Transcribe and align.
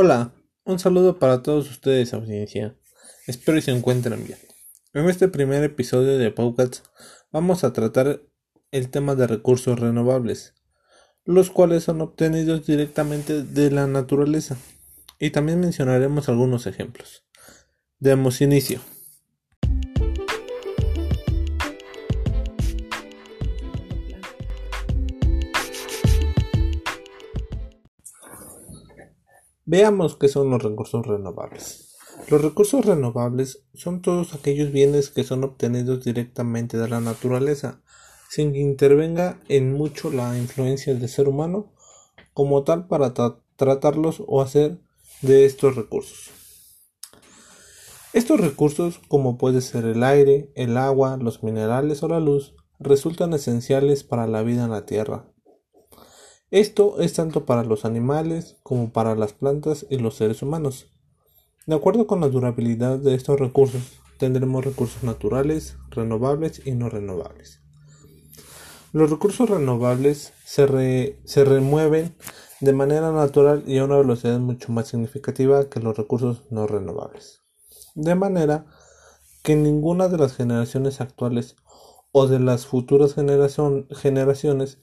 Hola, 0.00 0.32
un 0.62 0.78
saludo 0.78 1.18
para 1.18 1.42
todos 1.42 1.68
ustedes, 1.68 2.14
audiencia. 2.14 2.76
Espero 3.26 3.58
y 3.58 3.62
se 3.62 3.72
encuentren 3.72 4.24
bien. 4.24 4.38
En 4.94 5.08
este 5.08 5.26
primer 5.26 5.64
episodio 5.64 6.18
de 6.18 6.30
Paucats 6.30 6.84
vamos 7.32 7.64
a 7.64 7.72
tratar 7.72 8.22
el 8.70 8.90
tema 8.90 9.16
de 9.16 9.26
recursos 9.26 9.80
renovables, 9.80 10.54
los 11.24 11.50
cuales 11.50 11.82
son 11.82 12.00
obtenidos 12.00 12.64
directamente 12.64 13.42
de 13.42 13.72
la 13.72 13.88
naturaleza. 13.88 14.56
Y 15.18 15.30
también 15.30 15.58
mencionaremos 15.58 16.28
algunos 16.28 16.68
ejemplos. 16.68 17.24
Demos 17.98 18.40
inicio. 18.40 18.78
Veamos 29.70 30.16
qué 30.16 30.28
son 30.28 30.48
los 30.48 30.62
recursos 30.62 31.06
renovables. 31.06 31.94
Los 32.30 32.40
recursos 32.40 32.86
renovables 32.86 33.66
son 33.74 34.00
todos 34.00 34.32
aquellos 34.32 34.72
bienes 34.72 35.10
que 35.10 35.24
son 35.24 35.44
obtenidos 35.44 36.02
directamente 36.02 36.78
de 36.78 36.88
la 36.88 37.02
naturaleza, 37.02 37.82
sin 38.30 38.54
que 38.54 38.60
intervenga 38.60 39.38
en 39.50 39.74
mucho 39.74 40.10
la 40.10 40.38
influencia 40.38 40.94
del 40.94 41.06
ser 41.06 41.28
humano 41.28 41.70
como 42.32 42.64
tal 42.64 42.86
para 42.86 43.12
tratarlos 43.56 44.22
o 44.26 44.40
hacer 44.40 44.78
de 45.20 45.44
estos 45.44 45.76
recursos. 45.76 46.30
Estos 48.14 48.40
recursos, 48.40 49.02
como 49.08 49.36
puede 49.36 49.60
ser 49.60 49.84
el 49.84 50.02
aire, 50.02 50.50
el 50.54 50.78
agua, 50.78 51.18
los 51.18 51.42
minerales 51.42 52.02
o 52.02 52.08
la 52.08 52.20
luz, 52.20 52.54
resultan 52.78 53.34
esenciales 53.34 54.02
para 54.02 54.26
la 54.26 54.42
vida 54.42 54.64
en 54.64 54.70
la 54.70 54.86
Tierra, 54.86 55.26
esto 56.50 57.00
es 57.00 57.12
tanto 57.12 57.44
para 57.44 57.64
los 57.64 57.84
animales 57.84 58.56
como 58.62 58.90
para 58.90 59.14
las 59.14 59.32
plantas 59.34 59.86
y 59.90 59.98
los 59.98 60.16
seres 60.16 60.42
humanos. 60.42 60.86
De 61.66 61.74
acuerdo 61.74 62.06
con 62.06 62.20
la 62.22 62.28
durabilidad 62.28 62.98
de 62.98 63.14
estos 63.14 63.38
recursos, 63.38 64.00
tendremos 64.18 64.64
recursos 64.64 65.02
naturales, 65.02 65.76
renovables 65.90 66.62
y 66.66 66.72
no 66.72 66.88
renovables. 66.88 67.60
Los 68.92 69.10
recursos 69.10 69.50
renovables 69.50 70.32
se, 70.44 71.20
se 71.24 71.44
remueven 71.44 72.16
de 72.60 72.72
manera 72.72 73.12
natural 73.12 73.62
y 73.66 73.76
a 73.78 73.84
una 73.84 73.98
velocidad 73.98 74.38
mucho 74.38 74.72
más 74.72 74.88
significativa 74.88 75.68
que 75.68 75.80
los 75.80 75.96
recursos 75.96 76.44
no 76.50 76.66
renovables. 76.66 77.42
De 77.94 78.14
manera 78.14 78.64
que 79.42 79.54
ninguna 79.54 80.08
de 80.08 80.16
las 80.16 80.34
generaciones 80.34 81.02
actuales 81.02 81.56
o 82.12 82.26
de 82.26 82.40
las 82.40 82.66
futuras 82.66 83.14
generaciones 83.14 84.78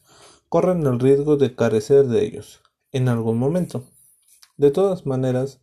corren 0.50 0.86
el 0.86 1.00
riesgo 1.00 1.38
de 1.38 1.56
carecer 1.56 2.08
de 2.08 2.26
ellos 2.26 2.62
en 2.92 3.10
algún 3.10 3.38
momento. 3.38 3.84
De 4.58 4.72
todas 4.72 5.06
maneras, 5.06 5.62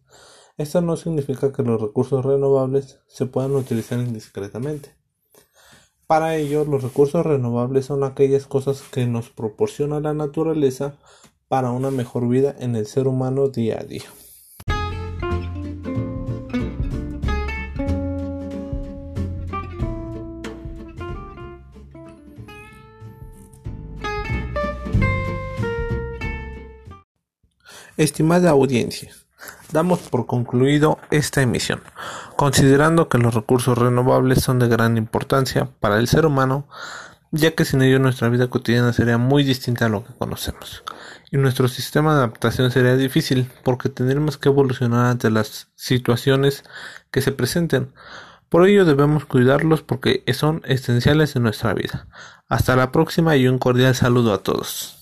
esto 0.58 0.80
no 0.83 0.97
significa 0.97 1.52
que 1.52 1.62
los 1.62 1.80
recursos 1.80 2.25
renovables 2.25 3.00
se 3.06 3.27
puedan 3.27 3.55
utilizar 3.56 3.98
indiscretamente. 3.98 4.94
Para 6.06 6.36
ello, 6.36 6.64
los 6.64 6.83
recursos 6.83 7.25
renovables 7.25 7.86
son 7.86 8.05
aquellas 8.05 8.47
cosas 8.47 8.83
que 8.92 9.06
nos 9.06 9.30
proporciona 9.30 9.98
la 10.00 10.12
naturaleza 10.12 10.98
para 11.48 11.70
una 11.70 11.91
mejor 11.91 12.28
vida 12.28 12.55
en 12.58 12.77
el 12.77 12.86
ser 12.86 13.08
humano 13.08 13.48
día 13.48 13.78
a 13.80 13.84
día. 13.84 14.05
Estimada 28.03 28.51
audiencia, 28.51 29.13
damos 29.71 30.01
por 30.01 30.27
concluido 30.27 30.99
esta 31.13 31.41
emisión, 31.41 31.81
considerando 32.35 33.09
que 33.09 33.17
los 33.17 33.33
recursos 33.33 33.79
renovables 33.79 34.43
son 34.43 34.59
de 34.59 34.67
gran 34.67 34.97
importancia 34.97 35.69
para 35.79 36.01
el 36.01 36.09
ser 36.09 36.27
humano, 36.27 36.67
ya 37.31 37.53
que 37.53 37.65
sin 37.65 37.81
ellos 37.81 38.01
nuestra 38.01 38.29
vida 38.29 38.51
cotidiana 38.51 38.93
sería 38.93 39.19
muy 39.19 39.45
distinta 39.45 39.87
a 39.87 39.89
lo 39.89 40.03
que 40.03 40.13
conocemos, 40.15 40.83
y 41.31 41.37
nuestro 41.37 41.69
sistema 41.69 42.13
de 42.13 42.19
adaptación 42.19 42.73
sería 42.73 42.97
difícil 42.97 43.49
porque 43.63 43.89
tendremos 43.89 44.37
que 44.37 44.49
evolucionar 44.49 45.07
ante 45.07 45.31
las 45.31 45.69
situaciones 45.77 46.65
que 47.13 47.23
se 47.23 47.31
presenten. 47.31 47.93
Por 48.49 48.67
ello 48.67 48.84
debemos 48.84 49.27
cuidarlos 49.27 49.83
porque 49.83 50.25
son 50.33 50.61
esenciales 50.65 51.37
en 51.37 51.45
nuestra 51.45 51.73
vida. 51.73 52.09
Hasta 52.49 52.75
la 52.75 52.91
próxima 52.91 53.37
y 53.37 53.47
un 53.47 53.59
cordial 53.61 53.95
saludo 53.95 54.34
a 54.34 54.43
todos. 54.43 55.02